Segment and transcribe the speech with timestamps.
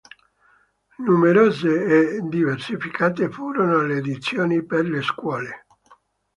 [0.97, 5.65] Numerose e diversificate furono le edizioni per le scuole.